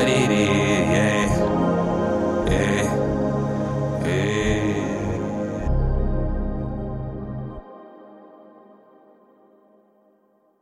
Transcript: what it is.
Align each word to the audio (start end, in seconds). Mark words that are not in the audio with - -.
what 0.00 0.08
it 0.08 0.30
is. 0.30 0.69